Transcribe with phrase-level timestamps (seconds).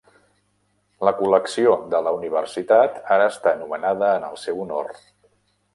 [1.07, 4.93] La col·lecció de la Universitat ara està nomenada en el seu honor.